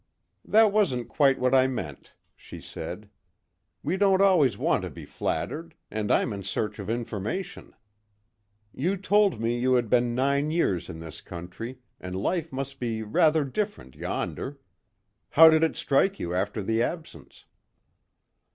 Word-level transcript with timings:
"That 0.43 0.71
wasn't 0.71 1.09
quite 1.09 1.37
what 1.37 1.53
I 1.53 1.67
meant," 1.67 2.15
she 2.35 2.59
said. 2.59 3.07
"We 3.83 3.97
don't 3.97 4.19
always 4.19 4.57
want 4.57 4.81
to 4.83 4.89
be 4.89 5.05
flattered, 5.05 5.75
and 5.91 6.11
I'm 6.11 6.33
in 6.33 6.41
search 6.41 6.79
of 6.79 6.89
information. 6.89 7.75
You 8.73 8.97
told 8.97 9.39
me 9.39 9.59
you 9.59 9.75
had 9.75 9.91
been 9.91 10.15
nine 10.15 10.49
years 10.49 10.89
in 10.89 11.01
this 11.01 11.21
country, 11.21 11.81
and 11.99 12.15
life 12.15 12.51
must 12.51 12.79
be 12.79 13.03
rather 13.03 13.45
different 13.45 13.93
yonder. 13.95 14.59
How 15.29 15.51
did 15.51 15.61
it 15.61 15.75
strike 15.75 16.19
you 16.19 16.33
after 16.33 16.63
the 16.63 16.81
absence?" 16.81 17.45